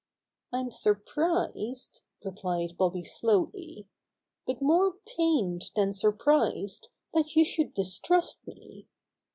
"Fm 0.51 0.73
surprised," 0.73 2.01
replied 2.25 2.75
Bobby 2.75 3.03
slowly, 3.03 3.87
"but 4.47 4.59
more 4.59 4.93
pained 5.15 5.69
than 5.75 5.93
surprised, 5.93 6.87
that 7.13 7.35
you 7.35 7.45
should 7.45 7.75
distrust 7.75 8.47
me. 8.47 8.87